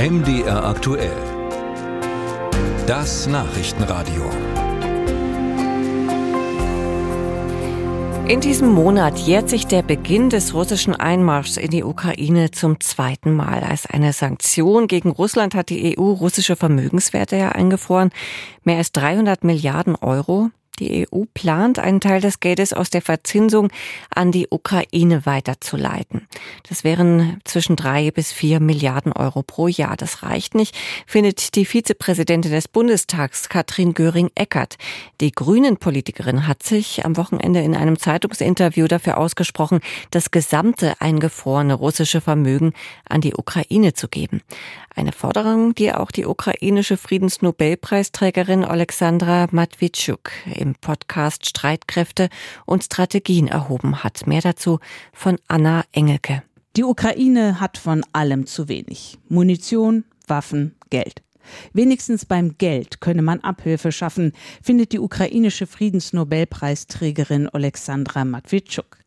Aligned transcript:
MDR 0.00 0.64
aktuell. 0.64 1.12
Das 2.86 3.26
Nachrichtenradio. 3.26 4.22
In 8.26 8.40
diesem 8.40 8.72
Monat 8.72 9.18
jährt 9.18 9.50
sich 9.50 9.66
der 9.66 9.82
Beginn 9.82 10.30
des 10.30 10.54
russischen 10.54 10.94
Einmarschs 10.94 11.58
in 11.58 11.70
die 11.70 11.84
Ukraine 11.84 12.50
zum 12.50 12.80
zweiten 12.80 13.34
Mal. 13.34 13.62
Als 13.62 13.84
eine 13.84 14.14
Sanktion 14.14 14.86
gegen 14.86 15.10
Russland 15.10 15.54
hat 15.54 15.68
die 15.68 15.98
EU 15.98 16.12
russische 16.12 16.56
Vermögenswerte 16.56 17.36
ja 17.36 17.50
eingefroren. 17.50 18.08
Mehr 18.64 18.78
als 18.78 18.92
300 18.92 19.44
Milliarden 19.44 19.96
Euro. 19.96 20.48
Die 20.78 21.06
EU 21.12 21.24
plant, 21.34 21.78
einen 21.78 22.00
Teil 22.00 22.20
des 22.20 22.40
Geldes 22.40 22.72
aus 22.72 22.88
der 22.88 23.02
Verzinsung 23.02 23.68
an 24.14 24.32
die 24.32 24.46
Ukraine 24.50 25.26
weiterzuleiten. 25.26 26.26
Das 26.68 26.84
wären 26.84 27.40
zwischen 27.44 27.76
drei 27.76 28.10
bis 28.10 28.32
vier 28.32 28.60
Milliarden 28.60 29.12
Euro 29.12 29.42
pro 29.42 29.68
Jahr. 29.68 29.96
Das 29.96 30.22
reicht 30.22 30.54
nicht, 30.54 30.74
findet 31.06 31.54
die 31.54 31.66
Vizepräsidentin 31.66 32.52
des 32.52 32.68
Bundestags, 32.68 33.48
Katrin 33.50 33.92
Göring-Eckert. 33.92 34.76
Die 35.20 35.32
Grünen-Politikerin 35.32 36.46
hat 36.46 36.62
sich 36.62 37.04
am 37.04 37.16
Wochenende 37.18 37.60
in 37.60 37.74
einem 37.74 37.98
Zeitungsinterview 37.98 38.86
dafür 38.86 39.18
ausgesprochen, 39.18 39.80
das 40.10 40.30
gesamte 40.30 40.94
eingefrorene 41.00 41.74
russische 41.74 42.22
Vermögen 42.22 42.72
an 43.06 43.20
die 43.20 43.34
Ukraine 43.34 43.92
zu 43.92 44.08
geben. 44.08 44.40
Eine 44.94 45.12
Forderung, 45.12 45.74
die 45.74 45.92
auch 45.92 46.10
die 46.10 46.26
ukrainische 46.26 46.96
Friedensnobelpreisträgerin 46.96 48.64
Alexandra 48.64 49.46
Matwitschuk 49.50 50.30
im 50.60 50.74
Podcast 50.74 51.48
Streitkräfte 51.48 52.28
und 52.66 52.84
Strategien 52.84 53.48
erhoben 53.48 54.04
hat. 54.04 54.26
Mehr 54.26 54.40
dazu 54.40 54.78
von 55.12 55.36
Anna 55.48 55.84
Engelke. 55.92 56.42
Die 56.76 56.84
Ukraine 56.84 57.60
hat 57.60 57.78
von 57.78 58.04
allem 58.12 58.46
zu 58.46 58.68
wenig. 58.68 59.18
Munition, 59.28 60.04
Waffen, 60.26 60.76
Geld. 60.90 61.22
Wenigstens 61.72 62.24
beim 62.24 62.56
Geld 62.58 63.00
könne 63.00 63.22
man 63.22 63.40
Abhilfe 63.40 63.90
schaffen, 63.90 64.32
findet 64.62 64.92
die 64.92 65.00
ukrainische 65.00 65.66
Friedensnobelpreisträgerin 65.66 67.48
Alexandra 67.48 68.24
Matwitschuk. 68.24 68.98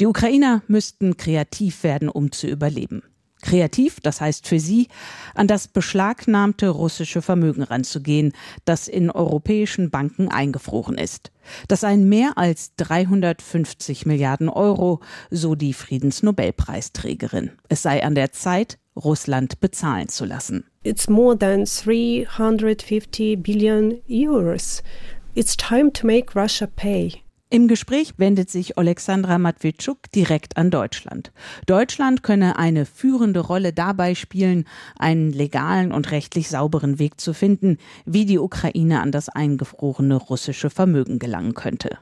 Die 0.00 0.06
Ukrainer 0.06 0.62
müssten 0.66 1.16
kreativ 1.16 1.84
werden, 1.84 2.08
um 2.08 2.32
zu 2.32 2.48
überleben 2.48 3.02
kreativ, 3.44 4.00
das 4.00 4.20
heißt 4.20 4.48
für 4.48 4.58
sie, 4.58 4.88
an 5.34 5.46
das 5.46 5.68
beschlagnahmte 5.68 6.70
russische 6.70 7.22
Vermögen 7.22 7.62
ranzugehen, 7.62 8.32
das 8.64 8.88
in 8.88 9.10
europäischen 9.10 9.90
Banken 9.90 10.28
eingefroren 10.28 10.96
ist. 10.96 11.30
Das 11.68 11.80
seien 11.80 12.08
mehr 12.08 12.38
als 12.38 12.74
350 12.76 14.06
Milliarden 14.06 14.48
Euro, 14.48 15.00
so 15.30 15.54
die 15.54 15.74
Friedensnobelpreisträgerin. 15.74 17.50
Es 17.68 17.82
sei 17.82 18.02
an 18.02 18.14
der 18.14 18.32
Zeit, 18.32 18.78
Russland 18.96 19.60
bezahlen 19.60 20.08
zu 20.08 20.24
lassen. 20.24 20.64
It's 20.82 21.08
more 21.08 21.38
than 21.38 21.64
350 21.64 23.36
billion 23.36 24.00
euros. 24.08 24.82
It's 25.34 25.56
time 25.56 25.92
to 25.92 26.06
make 26.06 26.34
Russia 26.34 26.66
pay. 26.66 27.23
Im 27.54 27.68
Gespräch 27.68 28.14
wendet 28.16 28.50
sich 28.50 28.78
Alexandra 28.78 29.38
Matwitschuk 29.38 30.10
direkt 30.10 30.56
an 30.56 30.72
Deutschland. 30.72 31.30
Deutschland 31.66 32.24
könne 32.24 32.58
eine 32.58 32.84
führende 32.84 33.38
Rolle 33.38 33.72
dabei 33.72 34.16
spielen, 34.16 34.64
einen 34.98 35.32
legalen 35.32 35.92
und 35.92 36.10
rechtlich 36.10 36.48
sauberen 36.48 36.98
Weg 36.98 37.20
zu 37.20 37.32
finden, 37.32 37.78
wie 38.06 38.26
die 38.26 38.40
Ukraine 38.40 39.00
an 39.02 39.12
das 39.12 39.28
eingefrorene 39.28 40.16
russische 40.16 40.68
Vermögen 40.68 41.20
gelangen 41.20 41.54
könnte. 41.54 41.98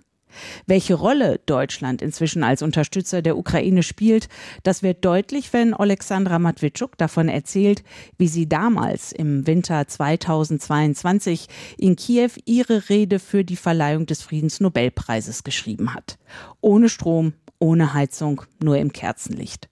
Welche 0.67 0.95
Rolle 0.95 1.41
Deutschland 1.47 2.03
inzwischen 2.03 2.45
als 2.45 2.63
Unterstützer 2.63 3.23
der 3.23 3.37
Ukraine 3.37 3.83
spielt, 3.83 4.29
das 4.63 4.83
wird 4.83 5.05
deutlich, 5.05 5.53
wenn 5.53 5.75
Alexandra 5.75 6.39
Matwitschuk 6.39 6.97
davon 6.99 7.29
erzählt, 7.29 7.83
wie 8.19 8.29
sie 8.29 8.49
damals 8.49 9.13
im 9.13 9.47
Winter 9.47 9.87
2022 9.87 11.49
in 11.79 11.97
Kiew 11.97 12.31
ihre 12.45 12.89
Rede 12.89 13.19
für 13.19 13.45
die 13.45 13.57
Verleihung 13.57 14.07
des 14.07 14.23
Friedensnobelpreises 14.23 15.45
geschrieben 15.45 15.95
hat. 15.95 16.19
Ohne 16.61 16.89
Strom, 16.89 17.35
ohne 17.59 17.95
Heizung, 17.95 18.43
nur 18.61 18.79
im 18.79 18.93
Kerzenlicht. 18.93 19.69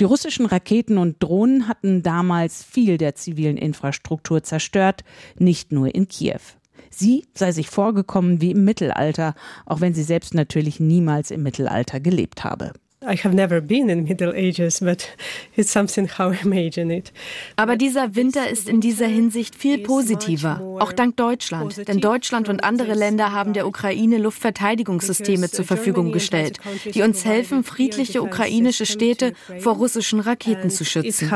Die 0.00 0.04
russischen 0.04 0.46
Raketen 0.46 0.98
und 0.98 1.22
Drohnen 1.22 1.68
hatten 1.68 2.02
damals 2.02 2.62
viel 2.62 2.98
der 2.98 3.14
zivilen 3.14 3.56
Infrastruktur 3.56 4.42
zerstört, 4.42 5.04
nicht 5.38 5.72
nur 5.72 5.94
in 5.94 6.08
Kiew. 6.08 6.40
Sie 6.90 7.26
sei 7.34 7.52
sich 7.52 7.68
vorgekommen 7.70 8.40
wie 8.40 8.52
im 8.52 8.64
Mittelalter, 8.64 9.34
auch 9.66 9.80
wenn 9.80 9.94
sie 9.94 10.02
selbst 10.02 10.34
natürlich 10.34 10.80
niemals 10.80 11.30
im 11.30 11.42
Mittelalter 11.42 12.00
gelebt 12.00 12.44
habe. 12.44 12.72
I 13.00 13.16
have 13.16 13.32
never 13.32 13.60
been 13.60 13.88
in 13.88 14.04
Middle 14.04 14.32
Ages, 14.34 14.80
but 14.80 15.08
it's 15.56 15.70
something 15.70 16.08
how 16.08 16.32
I 16.32 16.38
imagine 16.42 16.90
it. 16.90 17.12
Aber 17.54 17.76
dieser 17.76 18.16
Winter 18.16 18.50
ist 18.50 18.68
in 18.68 18.80
dieser 18.80 19.06
Hinsicht 19.06 19.54
viel 19.54 19.78
positiver, 19.78 20.60
auch 20.80 20.92
dank 20.92 21.16
Deutschland. 21.16 21.86
Denn 21.86 22.00
Deutschland 22.00 22.48
und 22.48 22.64
andere 22.64 22.94
Länder 22.94 23.30
haben 23.30 23.52
der 23.52 23.68
Ukraine 23.68 24.18
Luftverteidigungssysteme 24.18 25.48
zur 25.48 25.64
Verfügung 25.64 26.10
gestellt, 26.10 26.58
die 26.92 27.02
uns 27.02 27.24
helfen, 27.24 27.62
friedliche 27.62 28.20
ukrainische 28.20 28.84
Städte 28.84 29.32
vor 29.60 29.76
russischen 29.76 30.18
Raketen 30.18 30.70
zu 30.70 30.84
schützen. 30.84 31.30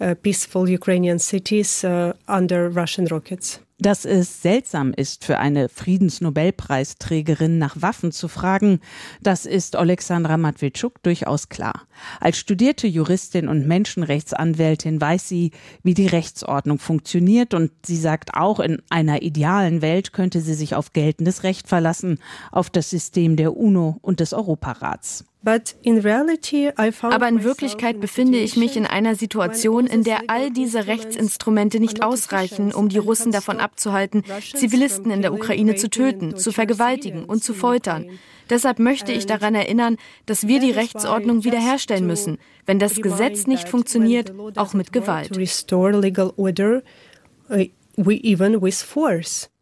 Uh, 0.00 0.14
peaceful 0.14 0.68
Ukrainian 0.68 1.18
cities 1.18 1.82
uh, 1.82 2.12
under 2.28 2.68
Russian 2.68 3.08
rockets. 3.08 3.58
Dass 3.80 4.04
es 4.04 4.42
seltsam 4.42 4.92
ist, 4.92 5.24
für 5.24 5.38
eine 5.38 5.68
Friedensnobelpreisträgerin 5.68 7.58
nach 7.58 7.80
Waffen 7.80 8.10
zu 8.10 8.26
fragen, 8.26 8.80
das 9.22 9.46
ist 9.46 9.76
Alexandra 9.76 10.36
Matwitschuk 10.36 11.00
durchaus 11.04 11.48
klar. 11.48 11.82
Als 12.18 12.38
studierte 12.38 12.88
Juristin 12.88 13.46
und 13.46 13.68
Menschenrechtsanwältin 13.68 15.00
weiß 15.00 15.28
sie, 15.28 15.52
wie 15.84 15.94
die 15.94 16.08
Rechtsordnung 16.08 16.80
funktioniert 16.80 17.54
und 17.54 17.70
sie 17.86 17.98
sagt 17.98 18.34
auch, 18.34 18.58
in 18.58 18.82
einer 18.90 19.22
idealen 19.22 19.80
Welt 19.80 20.12
könnte 20.12 20.40
sie 20.40 20.54
sich 20.54 20.74
auf 20.74 20.92
geltendes 20.92 21.44
Recht 21.44 21.68
verlassen, 21.68 22.18
auf 22.50 22.70
das 22.70 22.90
System 22.90 23.36
der 23.36 23.56
UNO 23.56 23.98
und 24.02 24.18
des 24.18 24.32
Europarats. 24.32 25.24
Aber 25.42 27.28
in 27.28 27.44
Wirklichkeit 27.44 28.00
befinde 28.00 28.38
ich 28.38 28.56
mich 28.56 28.76
in 28.76 28.86
einer 28.86 29.14
Situation, 29.14 29.86
in 29.86 30.02
der 30.02 30.22
all 30.26 30.50
diese 30.50 30.86
Rechtsinstrumente 30.86 31.78
nicht 31.78 32.02
ausreichen, 32.02 32.74
um 32.74 32.88
die 32.88 32.98
Russen 32.98 33.30
davon 33.30 33.60
abzuhalten, 33.60 34.24
Zivilisten 34.54 35.10
in 35.10 35.22
der 35.22 35.32
Ukraine 35.32 35.76
zu 35.76 35.88
töten, 35.88 36.36
zu 36.36 36.50
vergewaltigen 36.50 37.24
und 37.24 37.44
zu 37.44 37.54
foltern. 37.54 38.18
Deshalb 38.50 38.78
möchte 38.78 39.12
ich 39.12 39.26
daran 39.26 39.54
erinnern, 39.54 39.96
dass 40.26 40.48
wir 40.48 40.58
die 40.58 40.70
Rechtsordnung 40.70 41.44
wiederherstellen 41.44 42.06
müssen, 42.06 42.38
wenn 42.66 42.78
das 42.78 42.96
Gesetz 42.96 43.46
nicht 43.46 43.68
funktioniert, 43.68 44.32
auch 44.56 44.74
mit 44.74 44.92
Gewalt. 44.92 45.36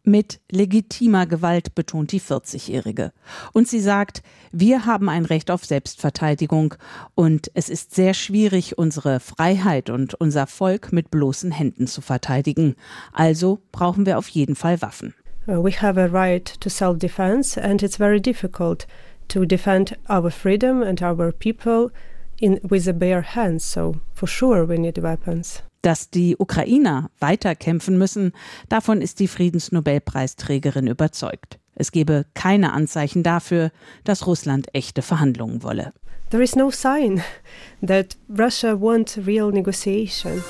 Mit 0.07 0.39
legitimer 0.49 1.25
Gewalt 1.25 1.75
betont 1.75 2.13
die 2.13 2.21
40-Jährige. 2.21 3.11
Und 3.51 3.67
sie 3.67 3.81
sagt, 3.81 4.23
wir 4.53 4.85
haben 4.85 5.09
ein 5.09 5.25
Recht 5.25 5.51
auf 5.51 5.65
Selbstverteidigung 5.65 6.75
und 7.13 7.51
es 7.55 7.67
ist 7.67 7.93
sehr 7.93 8.13
schwierig, 8.13 8.77
unsere 8.77 9.19
Freiheit 9.19 9.89
und 9.89 10.13
unser 10.13 10.47
Volk 10.47 10.93
mit 10.93 11.11
bloßen 11.11 11.51
Händen 11.51 11.87
zu 11.87 11.99
verteidigen. 11.99 12.77
Also 13.11 13.59
brauchen 13.73 14.05
wir 14.05 14.17
auf 14.17 14.29
jeden 14.29 14.55
Fall 14.55 14.81
Waffen. 14.81 15.13
Uh, 15.45 15.61
we 15.61 15.71
have 15.71 15.99
a 15.99 16.05
right 16.05 16.45
to 16.61 16.69
self-defense 16.69 17.61
and 17.61 17.83
it's 17.83 17.97
very 17.97 18.21
difficult 18.21 18.87
to 19.27 19.43
defend 19.43 19.97
our 20.09 20.31
freedom 20.31 20.81
and 20.81 21.01
our 21.01 21.33
people 21.33 21.91
in, 22.39 22.59
with 22.63 22.87
a 22.87 22.93
bare 22.93 23.21
hands. 23.35 23.71
So 23.71 23.95
for 24.13 24.27
sure 24.27 24.67
we 24.67 24.77
need 24.77 25.01
weapons. 25.01 25.63
Dass 25.81 26.09
die 26.09 26.35
Ukrainer 26.37 27.09
weiter 27.19 27.55
kämpfen 27.55 27.97
müssen, 27.97 28.33
davon 28.67 29.01
ist 29.01 29.19
die 29.19 29.27
Friedensnobelpreisträgerin 29.27 30.87
überzeugt. 30.87 31.59
Es 31.75 31.91
gebe 31.91 32.25
keine 32.33 32.73
Anzeichen 32.73 33.21
dafür, 33.21 33.71
dass 34.03 34.25
Russland 34.25 34.67
echte 34.73 35.01
Verhandlungen 35.01 35.61
wolle. 35.61 35.93
There 36.31 36.43
is 36.43 36.55
no 36.55 36.71
sign 36.71 37.21
that 37.85 38.17
Russia 38.27 38.79
wants 38.79 39.17
real 39.25 39.51
negotiation. 39.51 40.43